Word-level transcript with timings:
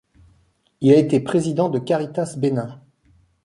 Il 0.79 0.91
a 0.93 0.97
été 0.97 1.19
président 1.19 1.69
de 1.69 1.77
Caritas 1.77 2.33
Bénin. 2.35 2.81